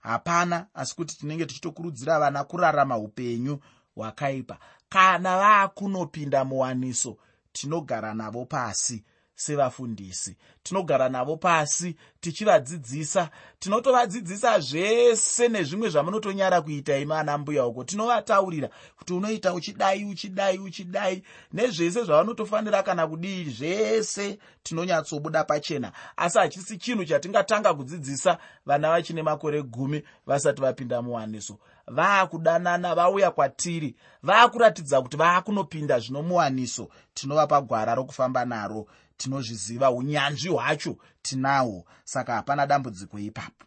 Hapana 0.00 0.66
asi 0.74 0.94
kuti 0.96 1.18
tinenge 1.18 1.46
tichitokurudzira 1.46 2.18
vana 2.18 2.44
kurarama 2.44 2.98
upenyu 2.98 3.58
hwakaipa. 3.96 4.58
Kana 4.88 5.36
vaakunopinda 5.38 6.44
muwaniso 6.44 7.16
tinogara 7.52 8.14
navo 8.14 8.44
pasi 8.44 9.04
sevafundisi. 9.34 10.36
Tinogara 10.62 11.08
navo 11.08 11.36
pasi 11.36 11.96
tichivadzidzisa. 12.20 13.28
Tinotovadzidzisa 13.58 14.60
zvese 14.60 15.48
nezvimwe 15.48 15.88
zvamunotonyara 15.88 16.62
kuita 16.62 16.96
imi 16.98 17.12
ana 17.12 17.38
mbuya 17.38 17.66
uko. 17.66 17.84
Tinovataurira 17.84 18.68
kuti 18.98 19.12
unoita 19.12 19.54
uchidai 19.54 20.04
uchidai 20.04 20.58
uchidai 20.58 21.22
nezvese 21.52 22.04
zvavanotofanira 22.04 22.82
kana 22.82 23.06
kudii 23.06 23.44
zvese 23.44 24.38
tinonyatsobuda 24.62 25.44
pachena. 25.44 25.92
Asi 26.16 26.38
hachisi 26.38 26.78
chinhu 26.78 27.04
chatingatanga 27.04 27.74
kudzidzisa 27.74 28.38
vana 28.66 28.90
vachine 28.90 29.22
makore 29.22 29.62
gumi 29.62 30.02
vasati 30.26 30.62
vapinda 30.62 31.02
muwaniso 31.02 31.58
vaakudanana 31.86 32.94
vauya 32.94 33.30
kwatiri 33.30 33.96
vaakuratidza 34.22 35.02
kuti 35.02 35.16
vaakunopinda 35.16 35.98
zvino 35.98 36.22
muwaniso 36.22 36.88
tinovapa 37.14 37.60
gwara 37.60 37.94
rokufamba 37.94 38.44
naro 38.44 38.86
tinozviziva 39.16 39.90
unyanzvi 39.90 40.48
hwacho 40.48 40.96
tinahwo. 41.22 41.84
Saka 42.04 42.34
hapana 42.34 42.66
dambudziko 42.66 43.18
ipapo. 43.18 43.64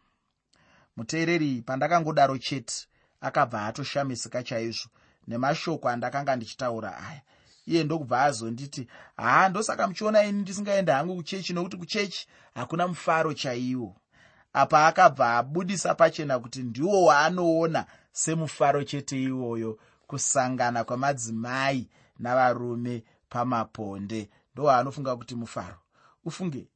Muteereri 0.97 1.61
pandakangodaro 1.61 2.37
chete 2.37 2.87
akabva 3.21 3.65
atoshamisika 3.65 4.43
chaizvo 4.43 4.89
nemashoko 5.27 5.89
andakanga 5.89 6.35
ndichitaura 6.35 6.97
aya. 6.97 7.21
Iye 7.65 7.83
ndokubva 7.83 8.23
azonditi 8.23 8.87
haa 9.17 9.49
ndosaka 9.49 9.87
muchiona 9.87 10.23
ini 10.23 10.41
ndisingaenda 10.41 10.95
hangu 10.95 11.15
kuchechi 11.15 11.53
nokuti 11.53 11.77
kuchechi 11.77 12.27
hakuna 12.55 12.87
mufaro 12.87 13.33
chaiwo. 13.33 13.95
Apa 14.53 14.87
akabva 14.87 15.37
abudisa 15.37 15.95
pachena 15.95 16.39
kuti 16.39 16.63
ndiwo 16.63 17.03
waanoona 17.03 17.85
semufaro 18.11 18.83
chete 18.83 19.23
iwoyo 19.23 19.79
kusangana 20.07 20.83
kwamadzimai 20.83 21.89
navarume 22.19 23.03
pamaponde 23.29 24.29
ndowaanofunga 24.57 25.15
kuti 25.15 25.35
mufaro. 25.35 25.77
Ufunge 26.25 26.67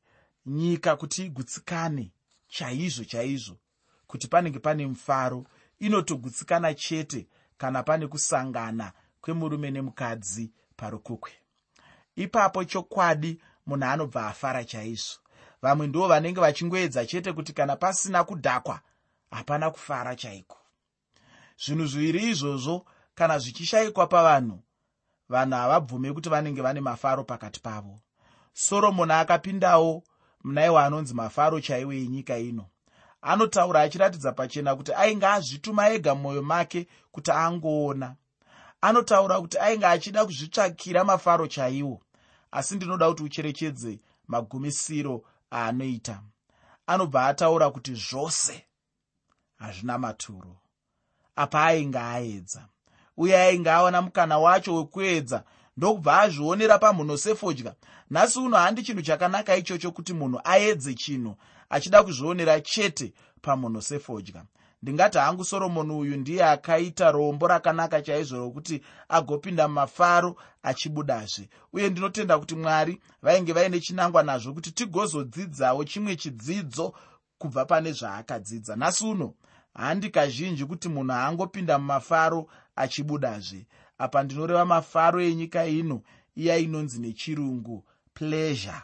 nyika 0.45 0.95
kuti 0.95 1.25
igutsikane 1.25 2.11
chaizvo 2.47 3.05
chaizvo 3.05 3.57
kuti 4.07 4.27
panenge 4.27 4.59
pane 4.59 4.87
mufaro 4.87 5.45
inotogutsikana 5.79 6.73
chete 6.73 7.27
kana 7.57 7.83
pane 7.83 8.07
kusangana 8.07 8.93
kwemurume 9.21 9.71
nemukadzi 9.71 10.51
parukukwe. 10.77 11.31
Ipapo 12.15 12.63
chokwadi 12.63 13.41
munhu 13.65 13.85
anobva 13.85 14.27
afara 14.27 14.63
chaizvo. 14.63 15.19
Vamwe 15.61 15.87
ndo 15.87 16.07
vanenge 16.07 16.41
vachingoedza 16.41 17.05
chete 17.05 17.33
kuti 17.33 17.53
kana 17.53 17.75
pasina 17.75 18.23
kudhakwa 18.23 18.79
hapana 19.31 19.71
kufara 19.71 20.15
chaiko. 20.15 20.57
Zvinhu 21.65 21.85
zviviri 21.85 22.29
izvozvo 22.29 22.85
kana 23.15 23.39
zvichishayikwa 23.39 24.07
pavanhu 24.07 24.63
vanhu 25.31 25.55
havabvume 25.55 26.13
kuti 26.13 26.29
vanenge 26.29 26.61
vane 26.61 26.81
mafaro 26.81 27.23
pakati 27.23 27.59
pavo. 27.59 27.99
Soromoni 28.53 29.11
akapindawo 29.11 30.03
munaiwa 30.43 30.85
anonzi 30.85 31.13
mafaro 31.13 31.59
chaiwo 31.61 31.93
enyika 31.93 32.37
ino. 32.37 32.65
Anotaura 33.21 33.81
achiratidza 33.81 34.31
pachena 34.31 34.75
kuti 34.75 34.93
ainge 34.93 35.25
azvituma 35.25 35.89
ega 35.89 36.15
mumwoyo 36.15 36.41
make 36.41 36.87
kuti 37.11 37.31
angoona. 37.31 38.15
Anotaura 38.81 39.41
kuti 39.41 39.57
ainge 39.57 39.85
achida 39.85 40.25
kuzvitsvakira 40.25 41.03
mafaro 41.03 41.47
chaiwo 41.47 42.01
asi 42.51 42.75
ndinoda 42.75 43.09
kuti 43.09 43.23
ucherechedze 43.23 43.99
magumisiro 44.27 45.23
aanoita. 45.51 46.21
Anobva 46.87 47.25
ataura 47.27 47.71
kuti 47.71 47.93
zvose 47.95 48.65
hazvina 49.55 49.97
maturo 49.97 50.57
apa 51.35 51.65
ainge 51.65 51.99
aedza 51.99 52.67
uye 53.17 53.37
ainge 53.37 53.71
awana 53.71 54.01
mukana 54.01 54.37
wacho 54.39 54.75
wekuedza. 54.75 55.43
Ndokubva 55.77 56.19
azvionera 56.21 56.77
pamhuno 56.79 57.17
sefodya. 57.17 57.75
Nhasi 58.09 58.39
uno 58.39 58.57
handi 58.57 58.83
chinhu 58.83 59.01
chakanaka 59.01 59.55
ichocho 59.55 59.91
kuti 59.91 60.13
munhu 60.13 60.39
aedze 60.43 60.93
chinhu 60.93 61.35
achida 61.69 62.03
kuzvionera 62.03 62.61
chete 62.61 63.13
pamhuno 63.41 63.81
sefodya. 63.81 64.43
Ndingati 64.83 65.17
hangu 65.17 65.45
soromoni 65.45 65.93
uyu 65.93 66.17
ndiye 66.17 66.45
akaita 66.45 67.11
rombo 67.11 67.47
rakanaka 67.47 68.01
chaizvo 68.01 68.37
rokuti 68.37 68.81
agopinda 69.09 69.67
mumafaro 69.67 70.35
achibudazve. 70.63 71.49
Uye 71.73 71.89
ndinotenda 71.89 72.39
kuti 72.39 72.55
mwari 72.55 73.01
vainge 73.21 73.53
vaine 73.53 73.79
chinangwa 73.79 74.23
nazvo 74.23 74.53
kuti 74.53 74.71
tigozodzidzawo 74.71 75.83
chimwe 75.83 76.15
chidzidzo 76.15 76.93
kubva 77.37 77.65
pane 77.65 77.91
zvaakadzidza. 77.91 78.75
Nhasi 78.75 79.05
uno 79.05 79.33
handi 79.73 80.09
kazhinji 80.09 80.65
kuti 80.65 80.89
munhu 80.89 81.11
haangopinda 81.13 81.79
mumafaro 81.79 82.47
achibudazve. 82.75 83.67
Apa 83.97 84.23
ndinoreva 84.23 84.65
mafaro 84.65 85.21
enyika 85.21 85.65
ino 85.65 86.01
iya 86.35 86.57
inonzi 86.57 86.99
nechirungu 86.99 87.85
pleasure. 88.13 88.81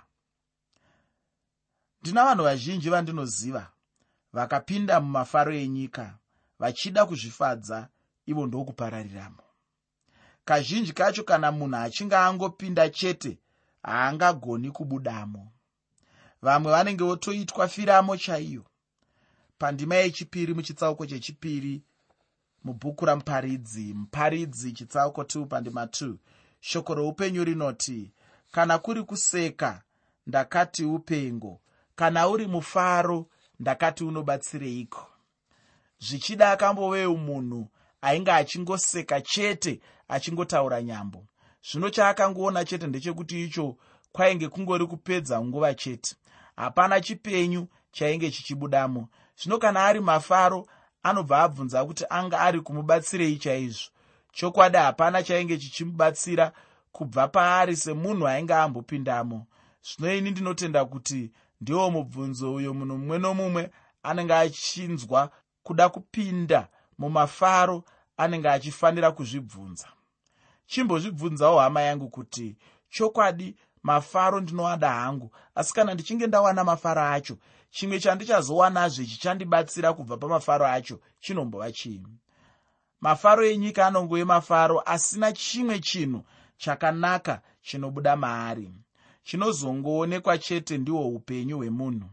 Ndina 2.02 2.26
vanhu 2.26 2.44
vazhinji 2.44 2.90
vandinoziva 2.90 3.72
vakapinda 4.34 5.00
mumafaro 5.02 5.54
enyika 5.54 6.18
vachida 6.60 7.06
kuzvifadza 7.06 7.88
ivo 8.26 8.46
ndokuparariramo 8.48 9.44
kazhinji 10.46 10.94
kacho 10.94 11.24
kana 11.24 11.52
munhu 11.52 11.76
achinge 11.78 12.16
angopinda 12.16 12.90
chete 12.90 13.40
haangagoni 13.84 14.72
kubudamo. 14.72 15.52
Vamwe 16.42 16.72
vanenge 16.72 17.04
votoitwa 17.04 17.68
firamo 17.68 18.18
chaiyo. 18.18 18.64
Pandima 19.58 19.96
yechipiri 19.96 20.54
muchitsauko 20.54 21.06
chechipiri 21.06 21.82
mubhuku 22.64 23.06
ramuparidzi 23.06 23.94
muparidzi 23.94 24.72
chitsauko 24.72 25.22
2 25.22 25.46
pandima 25.46 25.86
2 25.86 26.16
shoko 26.60 26.94
roupenyu 26.96 27.44
rinoti 27.44 28.12
kana 28.52 28.78
kuri 28.78 29.04
kuseka 29.04 29.82
ndakati 30.28 30.86
upengo. 30.86 31.60
Kana 31.96 32.28
uri 32.28 32.48
mufaro 32.48 33.26
ndakati 33.60 34.04
unobatsireiko? 34.04 35.08
Zvichida 36.00 36.52
akamboveu 36.52 37.18
munhu 37.18 37.68
ainge 38.02 38.32
achingoseka 38.32 39.22
chete 39.22 39.82
achingotaura 40.08 40.82
nyambo. 40.82 41.26
Zvino 41.72 41.90
chaakangoona 41.90 42.66
chete 42.66 42.88
ndechekuti 42.88 43.44
icho 43.44 43.78
kwainge 44.12 44.48
kungori 44.48 44.88
kupedza 44.88 45.42
nguva 45.42 45.74
chete. 45.74 46.16
Hapana 46.56 47.02
chipenyu 47.02 47.68
chainge 47.92 48.32
chichibudamo. 48.32 49.10
Zvino 49.42 49.58
kana 49.58 49.86
ari 49.86 50.00
mafaro 50.00 50.68
anobva 51.10 51.44
abvunza 51.44 51.86
kuti 51.86 52.06
anga 52.10 52.40
ari 52.40 52.62
kumubatsirei 52.62 53.38
chaizvo. 53.38 53.90
Chokwadi 54.32 54.78
hapana 54.78 55.24
chainge 55.24 55.58
chichimubatsira 55.58 56.52
kubva 56.92 57.28
paari 57.28 57.76
semunhu 57.76 58.28
ainge 58.28 58.54
ambopindamo. 58.54 59.46
Zvino 59.88 60.14
ini 60.16 60.32
ndinotenda 60.32 60.86
kuti 60.86 61.32
ndiwo 61.62 61.92
mubvunzo 61.92 62.54
uyo 62.54 62.74
munhu 62.74 62.98
mumwe 62.98 63.18
nomumwe 63.20 63.64
anenge 64.04 64.34
achinzwa 64.34 65.32
kuda 65.64 65.90
kupinda 65.90 66.68
mumafaro 66.98 67.84
anenge 68.18 68.50
achifanira 68.50 69.12
kuzvibvunza. 69.12 69.88
Chimbozvibvunzawo 70.66 71.60
hama 71.60 71.82
yangu 71.82 72.10
kuti 72.10 72.58
chokwadi 72.90 73.56
mafaro 73.84 74.40
ndinoada 74.40 74.90
hangu. 74.90 75.32
Asi 75.56 75.74
kana 75.74 75.94
ndichinge 75.94 76.28
ndawana 76.28 76.64
mafaro 76.64 77.02
acho 77.02 77.38
chimwe 77.70 78.00
chandichazowanazve 78.00 79.06
chichandibatsira 79.06 79.94
kubva 79.94 80.18
pamafaro 80.18 80.66
acho 80.68 81.00
chinombova 81.20 81.72
chiini 81.72 82.18
mafaro 83.02 83.46
enyika 83.46 83.88
anongove 83.88 84.24
mafaro 84.24 84.82
asina 84.86 85.32
chimwe 85.32 85.80
chinhu 85.80 86.24
chakanaka 86.58 87.42
chinobuda 87.62 88.16
maari. 88.16 88.72
Chinozongoonekwa 89.24 90.38
chete 90.38 90.78
ndihwo 90.78 91.08
upenyu 91.08 91.58
hwemunhu. 91.58 92.10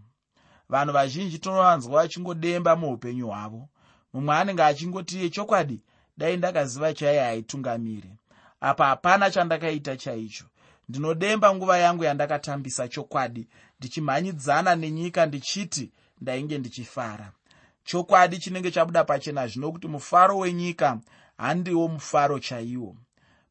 Vanhu 0.68 0.92
vazhinji 0.92 1.38
tinovanzwa 1.38 2.02
vachingodemba 2.02 2.76
muupenyu 2.76 3.26
hwavo. 3.28 3.68
Mumwe 4.12 4.36
anenge 4.36 4.62
achingoti 4.62 5.18
iye 5.18 5.30
chokwadi 5.30 5.82
dai 6.16 6.36
ndakaziva 6.36 6.94
chaiye 6.94 7.20
haitungamiri. 7.20 8.12
Apa 8.60 8.86
hapana 8.86 9.30
chandakaita 9.30 9.96
chaicho 9.96 10.44
ndinodemba 10.88 11.54
nguva 11.54 11.78
yangu 11.78 12.04
yandakatambisa 12.04 12.88
chokwadi 12.88 13.48
ndichimhanyidzana 13.78 14.76
nenyika 14.76 15.26
ndichiti 15.26 15.92
ndainge 16.20 16.58
ndichifara. 16.58 17.32
Chokwadi 17.84 18.38
chinenge 18.38 18.70
chabuda 18.70 19.04
pachena 19.04 19.46
zvino 19.46 19.72
kuti 19.72 19.88
mufaro 19.88 20.38
wenyika 20.38 21.00
handiwo 21.38 21.88
mufaro 21.88 22.38
chaiwo. 22.38 22.96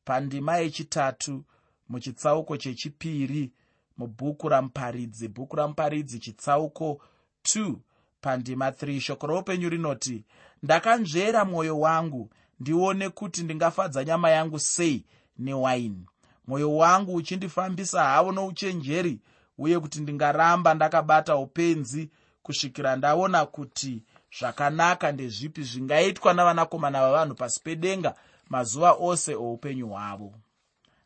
Pandima 0.05 0.57
yechitatu 0.57 1.43
muchitsauko 1.89 2.57
chechipiri 2.57 3.51
mubhuku 3.97 4.49
ramuparidzi 4.49 5.27
bhuku 5.27 5.55
ramuparidzi 5.55 6.19
chitsauko 6.19 7.01
2 7.43 7.75
pandima 8.21 8.69
3 8.69 8.99
shoko 8.99 9.27
roupenyu 9.27 9.69
rinoti 9.69 10.23
ndakanzvera 10.63 11.45
mwoyo 11.45 11.79
wangu 11.79 12.29
ndione 12.59 13.09
kuti 13.09 13.43
ndingafadza 13.43 14.03
nyama 14.03 14.29
yangu 14.29 14.59
sei 14.59 15.05
newaini 15.37 16.05
mwoyo 16.47 16.75
wangu 16.75 17.15
uchindifambisa 17.15 18.03
havo 18.03 18.31
nouchenjeri 18.31 19.19
uye 19.57 19.79
kuti 19.79 20.01
ndingaramba 20.01 20.73
ndakabata 20.73 21.35
upenzi 21.35 22.09
kusvikira 22.43 22.95
ndaona 22.95 23.45
kuti 23.45 24.03
zvakanaka 24.39 25.11
ndezvipi 25.11 25.63
zvingaitwa 25.63 26.33
navanakomana 26.33 27.01
vavanhu 27.01 27.35
pasi 27.35 27.59
pedenga 27.63 28.15
mazuva 28.49 28.91
ose 28.91 29.35
oupenyu 29.35 29.87
hwavo. 29.87 30.33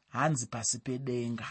Hanzi 0.10 0.46
pasi 0.46 0.80
pedenga. 0.80 1.48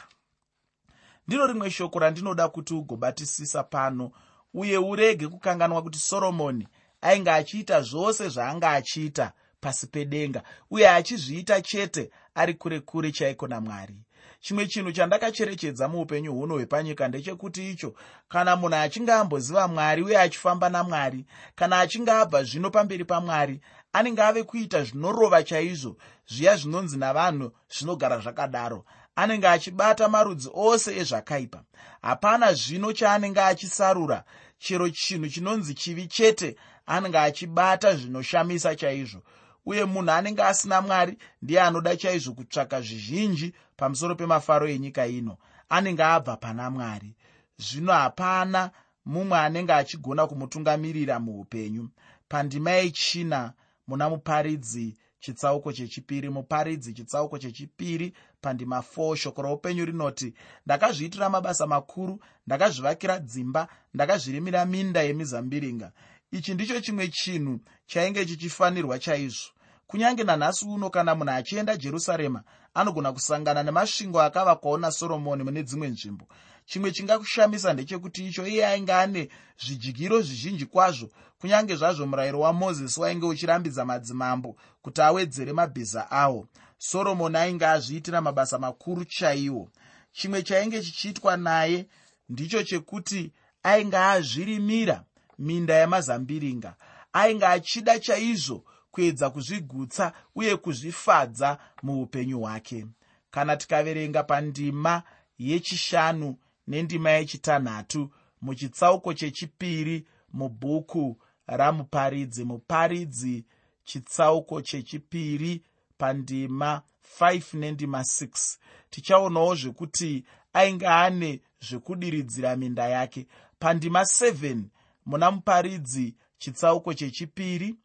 Ndiro 1.26 1.46
rimwe 1.46 1.70
shoko 1.70 1.98
randinoda 1.98 2.48
kuti 2.48 2.74
ugobatisisa 2.74 3.62
pano 3.62 4.10
uye 4.54 4.78
urege 4.78 5.28
kukanganwa 5.28 5.82
kuti 5.82 5.98
soromoni 5.98 6.68
ainge 7.00 7.30
achiita 7.30 7.82
zvose 7.82 8.28
zvaanga 8.28 8.70
achiita 8.70 9.32
pasi 9.60 9.86
pedenga 9.86 10.42
uye 10.70 10.88
achizviita 10.90 11.62
chete 11.62 12.10
ari 12.36 12.54
kure 12.54 12.80
kure 12.80 13.12
chaiko 13.12 13.46
namwari. 13.46 13.96
Chimwe 14.40 14.66
chinhu 14.66 14.92
chandakacherechedza 14.92 15.88
muupenyu 15.88 16.32
huno 16.32 16.54
hwepanyika 16.54 17.08
ndechekuti 17.08 17.70
icho 17.70 17.94
kana 18.28 18.56
munhu 18.56 18.76
achinge 18.76 19.12
amboziva 19.12 19.68
mwari 19.68 20.02
uye 20.02 20.18
achifamba 20.18 20.68
namwari 20.68 21.24
kana 21.54 21.80
achinge 21.80 22.10
abva 22.10 22.44
zvino 22.44 22.70
pamberi 22.70 23.04
pamwari 23.04 23.60
anenge 23.92 24.22
ave 24.22 24.42
kuita 24.42 24.84
zvinorova 24.84 25.42
chaizvo 25.42 25.96
zviya 26.28 26.56
zvinonzi 26.56 26.96
navanhu 26.98 27.52
zvinogara 27.68 28.18
zvakadaro. 28.18 28.84
Anenge 29.16 29.48
achibata 29.48 30.08
marudzi 30.08 30.50
ose 30.54 30.96
ezvakaipa. 30.96 31.64
Hapana 32.02 32.52
zvino 32.54 32.92
chaanenge 32.92 33.40
achisarura 33.40 34.24
chero 34.58 34.90
chinhu 34.90 35.28
chinonzi 35.28 35.74
chivi 35.74 36.06
chete 36.06 36.56
anenge 36.86 37.18
achibata 37.18 37.96
zvinoshamisa 37.96 38.76
chaizvo 38.76 39.22
uye 39.66 39.84
munhu 39.84 40.10
anenge 40.10 40.42
asina 40.42 40.80
mwari 40.80 41.18
ndiye 41.42 41.60
anoda 41.62 41.96
chaizvo 41.96 42.32
kutsvaka 42.34 42.80
zvizhinji 42.80 43.52
pamusoro 43.76 44.14
pemafaro 44.14 44.68
enyika 44.68 45.06
ino. 45.06 45.38
Anenge 45.68 46.02
abva 46.02 46.36
pana 46.36 46.70
mwari. 46.70 47.14
Zvino 47.58 47.92
hapana 47.92 48.70
mumwe 49.04 49.38
anenge 49.38 49.72
achigona 49.72 50.26
kumutungamirira 50.26 51.18
muupenyu. 51.20 51.88
Pandima 52.28 52.70
yechina 52.70 53.52
muna 53.86 54.08
muparidzi 54.10 54.96
chitsauko 55.20 55.72
chechipiri 55.72 56.30
muparidzi 56.30 56.94
chitsauko 56.94 57.38
chechipiri 57.38 58.12
pandima 58.40 58.78
4 58.96 59.16
shoko 59.16 59.42
roupenyu 59.42 59.84
rinoti 59.84 60.34
ndakazviitira 60.66 61.30
mabasa 61.30 61.66
makuru 61.66 62.20
ndakazvivakira 62.46 63.18
dzimba 63.18 63.68
ndakazvirimira 63.94 64.64
minda 64.64 65.02
yemizambiringa. 65.02 65.92
Ichi 66.30 66.54
ndicho 66.54 66.80
chimwe 66.80 67.08
chinhu 67.08 67.60
chainge 67.86 68.26
chichifanirwa 68.26 68.98
chaizvo 68.98 69.55
kunyange 69.86 70.24
nanhasi 70.24 70.64
uno 70.64 70.90
kana 70.90 71.14
munhu 71.14 71.32
achienda 71.32 71.76
jerusarema 71.76 72.42
anogona 72.74 73.12
kusangana 73.12 73.62
nemasvingo 73.62 74.20
akavakwawo 74.22 74.78
nasoromoni 74.78 75.42
mune 75.44 75.62
dzimwe 75.62 75.88
nzvimbo. 75.88 76.26
Chimwe 76.66 76.92
chingakushamisa 76.92 77.72
ndechekuti 77.72 78.26
icho 78.26 78.46
iye 78.46 78.66
ainge 78.66 78.92
ane 78.92 79.28
zvidyigiro 79.64 80.20
zvizhinji 80.20 80.66
kwazvo. 80.66 81.08
Kunyange 81.40 81.76
zvazvo 81.76 82.06
murayiro 82.06 82.40
wamozisi 82.40 83.00
wainge 83.00 83.26
uchirambidza 83.26 83.84
madzimambo 83.84 84.56
kuti 84.82 85.00
awedzere 85.00 85.52
mabhiza 85.52 86.10
awo. 86.10 86.48
Soromoni 86.78 87.36
ainge 87.36 87.66
azviitira 87.66 88.20
mabasa 88.20 88.58
makuru 88.58 89.04
chaiwo. 89.04 89.70
Chimwe 90.12 90.42
chainge 90.42 90.82
chichiitwa 90.82 91.36
naye 91.36 91.86
ndicho 92.28 92.62
chekuti 92.62 93.32
ainge 93.62 93.96
azvirimira 93.96 95.04
minda 95.38 95.74
yamazambiringa. 95.74 96.74
Ainge 97.12 97.46
achida 97.46 97.98
chaizvo 97.98 98.64
kuedza 98.96 99.30
kuzvigutsa 99.30 100.12
uye 100.34 100.56
kuzvifadza 100.56 101.58
muupenyu 101.82 102.40
hwake. 102.40 102.86
Kana 103.30 103.56
tikaverenga 103.56 104.22
pandima 104.22 105.02
yechishanu 105.38 106.36
nendima 106.66 107.10
yechitanhatu 107.10 108.10
muchitsauko 108.42 109.14
chechipiri 109.14 110.06
mubhuku 110.32 111.16
ramuparidzi 111.46 112.44
muparidzi 112.44 113.44
chitsauko 113.84 114.62
chechipiri 114.62 115.62
pandima 115.98 116.82
5 117.20 117.58
nendima 117.58 118.00
6 118.00 118.56
tichaonawo 118.90 119.54
zvekuti 119.54 120.24
ainge 120.52 120.86
ane 120.86 121.40
zvekudiridzira 121.60 122.56
minda 122.56 122.88
yake. 122.88 123.26
Pandima 123.58 124.00
7 124.00 124.62
muna 125.06 125.30
muparidzi 125.30 126.14
chitsauko 126.38 126.94
chechipiri 126.94 127.76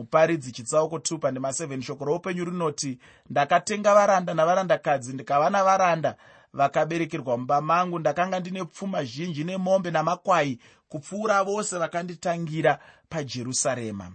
muparidzi 0.00 0.52
chitsauko 0.52 0.96
2 0.96 1.18
pandima 1.18 1.48
7 1.48 1.82
shoko 1.82 2.04
roupenyu 2.04 2.44
rinoti 2.44 2.98
ndakatenga 3.30 3.94
varanda 3.94 4.34
navarandakadzi 4.34 5.12
ndikava 5.12 5.50
navaranda 5.50 6.16
vakaberekerwa 6.52 7.36
mumba 7.36 7.60
mangu. 7.60 7.98
Ndakanga 7.98 8.40
ndine 8.40 8.64
pfuma 8.64 9.04
zhinji 9.04 9.44
nemombe 9.44 9.90
namakwai 9.90 10.58
kupfuura 10.88 11.44
vose 11.44 11.78
vakanditangira 11.78 12.78
pajerusarema. 13.08 14.12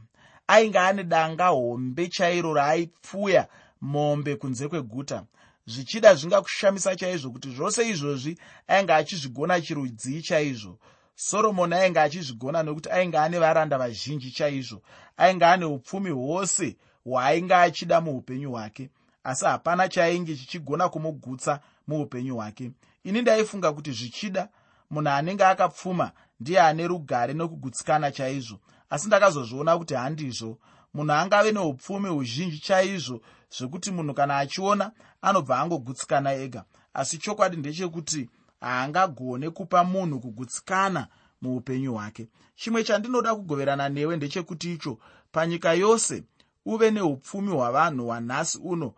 Ainge 0.48 0.80
ane 0.80 1.04
danga 1.04 1.48
hombe 1.48 2.08
chairo 2.08 2.54
raaipfuya 2.54 3.48
mombe 3.82 4.36
kunze 4.36 4.67
kweguta. 4.67 5.24
Zvichida 5.67 6.15
zvingakushamisa 6.15 6.95
chaizvo 6.95 7.32
kuti 7.32 7.50
zvose 7.50 7.89
izvozvi 7.89 8.38
ainge 8.67 8.93
achizvigona 8.93 9.62
chirudzii 9.62 10.21
chaizvo 10.21 10.78
soromoni 11.15 11.75
ainge 11.75 11.99
achizvigona 11.99 12.63
nokuti 12.63 12.89
ainge 12.89 13.17
ane 13.17 13.39
varanda 13.39 13.78
vazhinji 13.78 14.32
chaizvo. 14.32 14.82
Ainge 15.17 15.45
ane 15.45 15.65
upfumi 15.65 16.10
hwose 16.10 16.78
hwaainge 17.06 17.56
achida 17.56 18.01
muupenyu 18.01 18.51
hwake. 18.51 18.89
Asi 19.23 19.45
hapana 19.45 19.89
chainge 19.89 20.36
chichigona 20.36 20.89
kumugutsa 20.89 21.60
muupenyu 21.88 22.36
hwake. 22.36 22.71
Ini 23.04 23.21
ndaifunga 23.21 23.73
kuti 23.73 23.91
zvichida 23.91 24.49
munhu 24.89 25.10
anenge 25.10 25.45
akapfuma 25.45 26.12
ndiye 26.39 26.62
ane 26.62 26.88
rugare 26.88 27.34
nokugutsikana 27.34 28.12
chaizvo. 28.12 28.60
Asi 28.89 29.08
ndakazozviona 29.08 29.78
kuti 29.78 29.93
handizvo. 29.93 30.58
Munhu 30.93 31.13
angave 31.13 31.51
neupfumi 31.51 32.10
huzhinji 32.10 32.60
chaizvo 32.60 33.21
zvekuti 33.58 33.91
munhu 33.91 34.13
kana 34.13 34.38
achiona 34.38 34.91
anobva 35.21 35.60
angogutsikana 35.60 36.34
ega. 36.34 36.63
Asi 36.93 37.17
chokwadi 37.17 37.58
ndechekuti 37.58 38.30
haangagone 38.65 39.49
kupa 39.49 39.84
munhu 39.84 40.19
kugutsikana 40.19 41.08
muupenyu 41.41 41.93
hwake. 41.93 42.28
Chimwe 42.56 42.84
chandinoda 42.84 43.36
kugoverana 43.36 43.89
newe 43.89 44.17
ndechekuti 44.17 44.73
icho 44.73 44.97
panyika 45.32 45.73
yose 45.73 46.23
uve 46.65 46.91
neupfumi 46.91 47.51
hwavanhu 47.51 48.06
hwanhasi 48.06 48.58
uno 48.58 48.93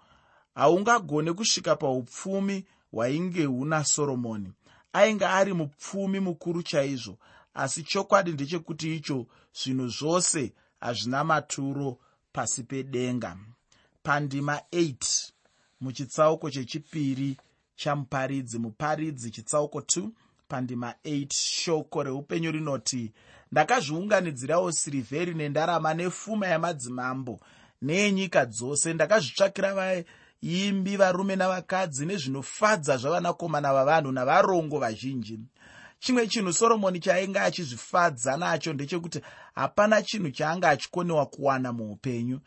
haungagone 0.55 1.33
kusvika 1.33 1.75
paupfumi 1.75 2.65
hwainge 2.91 3.45
huna 3.45 3.83
soromoni. 3.83 4.51
Ainge 4.93 5.25
ari 5.25 5.53
mupfumi 5.53 6.19
mukuru 6.19 6.63
chaizvo 6.63 7.17
asi 7.53 7.83
chokwadi 7.83 8.31
ndechekuti 8.31 8.95
icho 8.95 9.27
zvinhu 9.63 9.87
zvose 9.87 10.53
hazvina 10.79 11.23
maturo 11.23 11.97
pasi 12.31 12.63
pedenga. 12.63 13.37
Pandima 14.03 14.61
8 14.71 15.31
muchitsauko 15.81 16.49
chechipiri 16.49 17.37
chamuparidzi 17.77 18.59
muparidzi 18.59 19.31
chitsauko 19.31 19.79
2 19.79 20.09
pandima 20.47 20.93
8 21.05 21.33
shoko 21.33 22.03
reupenyu 22.03 22.51
rinoti 22.51 23.13
ndakazviunganidzirawo 23.51 24.71
sirivheri 24.71 25.33
nendarama 25.33 25.93
nefuma 25.93 26.47
yamadzimambo 26.47 27.39
neenyika 27.81 28.45
dzose. 28.45 28.93
Ndakazvitsvakira 28.93 29.73
vaimbi 29.73 30.97
varume 30.97 31.35
navakadzi 31.35 32.05
nezvinofadza 32.05 32.97
zvavanakomana 32.97 33.73
vavanhu 33.73 34.11
navarongo 34.11 34.79
vazhinji. 34.79 35.39
Chimwe 35.99 36.27
chinhu 36.27 36.53
soromoni 36.53 36.99
chainge 36.99 37.39
achizvifadza 37.39 38.37
nacho 38.37 38.73
ndechekuti 38.73 39.21
hapana 39.55 40.01
chinhu 40.01 40.31
chaanga 40.31 40.69
achikonewa 40.69 41.25
kuwana 41.25 41.73
muupenyu. 41.73 42.39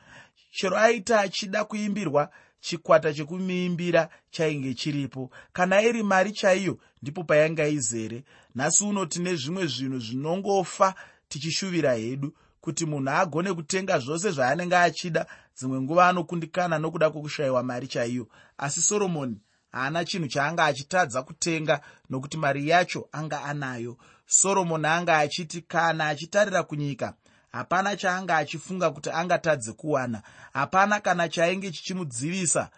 Chero 0.53 0.79
aita 0.79 1.21
achida 1.21 1.65
kuimbirwa 1.65 2.31
chikwata 2.61 3.15
chekumuimbira 3.15 4.09
chainge 4.31 4.75
chiripo. 4.75 5.31
Kana 5.53 5.83
iri 5.83 6.03
mari 6.03 6.33
chaiyo 6.33 6.79
ndipo 7.03 7.25
payainga 7.25 7.67
izere. 7.69 8.25
Nhasi 8.55 8.85
uno 8.85 9.07
tine 9.07 9.35
zvimwe 9.35 9.67
zvinhu 9.67 9.99
zvinongofa 9.99 10.95
tichishuvira 11.29 11.95
hedu 11.95 12.35
kuti 12.61 12.87
munhu 12.87 13.11
agone 13.11 13.53
kutenga 13.55 13.99
zvose 13.99 14.31
zvaanenge 14.31 14.77
achida 14.77 15.27
dzimwe 15.57 15.81
nguva 15.81 16.09
anokundikana 16.09 16.79
nokuda 16.79 17.11
kwokushayiwa 17.11 17.63
mari 17.63 17.87
chaiyo. 17.87 18.29
Asi 18.59 18.83
soromoni 18.83 19.41
haana 19.73 20.05
chinhu 20.05 20.29
chaanga 20.29 20.65
achitadza 20.65 21.23
kutenga 21.23 21.81
nokuti 22.11 22.37
mari 22.37 22.69
yacho 22.69 23.09
anga 23.13 23.45
anayo. 23.45 23.97
Soromoni 24.27 24.87
anga 24.87 25.19
achiti 25.19 25.63
kana 25.63 26.07
achitarira 26.09 26.63
kunyika 26.63 27.15
hapana 27.53 27.97
chaanga 27.97 28.37
achifunga 28.37 28.91
kuti 28.91 29.11
angatadze 29.11 29.73
kuwana. 29.73 30.23
Hapana 30.53 31.01
kana 31.01 31.29
chainge 31.29 31.71
chichimudzivisa 31.71 32.71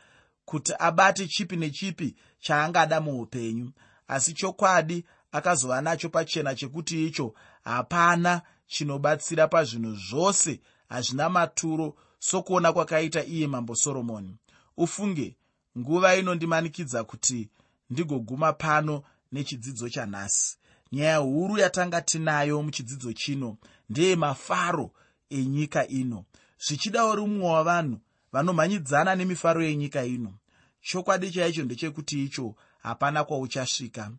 kuti 0.44 0.72
abate 0.78 1.26
chipi 1.26 1.56
nechipi 1.56 2.16
chaangada 2.40 3.00
muupenyu. 3.00 3.72
Asi 4.08 4.32
chokwadi 4.32 5.04
akazova 5.32 5.80
nacho 5.80 6.08
pachena 6.08 6.54
chekuti 6.54 7.06
icho 7.06 7.34
hapana 7.64 8.42
chinobatsira 8.66 9.48
pazvinhu 9.48 9.94
zvose 9.96 10.60
hazvina 10.88 11.28
maturo 11.28 11.94
sokuona 12.18 12.72
kwakaita 12.72 13.24
iye 13.24 13.46
mambo 13.46 13.74
soromoni. 13.74 14.36
Ufunge 14.76 15.36
nguva 15.78 16.16
inondimanikidza 16.16 17.04
kuti 17.04 17.48
ndigoguma 17.90 18.52
pano 18.52 19.02
nechidzidzo 19.32 19.88
chanhasi. 19.88 20.58
Nyaya 20.92 21.16
huru 21.16 21.58
yatanga 21.58 22.00
tinayo 22.02 22.62
muchidzidzo 22.62 23.12
chino 23.12 23.56
ndeyemafaro 23.92 24.90
enyika 25.30 25.86
ino. 25.86 26.24
Zvichida 26.66 27.06
uri 27.06 27.20
mumwe 27.22 27.48
wavanhu 27.50 28.00
vanomhanyidzana 28.32 29.14
nemifaro 29.14 29.62
yenyika 29.62 30.04
ino. 30.04 30.32
Chokwadi 30.80 31.30
chaicho 31.30 31.64
ndechekuti 31.64 32.24
icho 32.24 32.54
hapana 32.82 33.24
kwauchasvika 33.24 34.12